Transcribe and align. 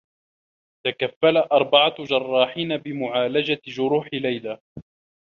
تكفّل 0.87 1.37
أربعة 1.37 2.03
جرّاحين 2.03 2.77
بمعالجة 2.77 3.61
جروح 3.67 4.09
ليلى. 4.13 4.59